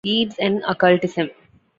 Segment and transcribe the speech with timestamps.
[0.03, 1.29] Yeats and Occultism.